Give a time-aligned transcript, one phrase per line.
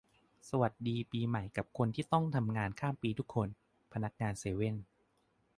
[0.03, 0.05] ขอ
[0.49, 3.47] สวัสดีปีใหม่กับคนที่ต้องทำงานข้ามปีทุกคน
[3.93, 4.75] พนักงานเซเว่น